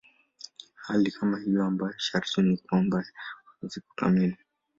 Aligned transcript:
Hali 0.75 1.11
kama 1.11 1.39
hiyo 1.39 1.65
ambayo 1.65 1.93
sharti 1.97 2.41
ni 2.41 2.57
kwamba 2.57 2.97
ya 2.97 3.05
mapumziko 3.45 3.87
kamili. 3.95 4.37